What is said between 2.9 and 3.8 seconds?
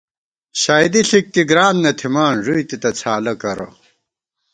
څھالہ کرہ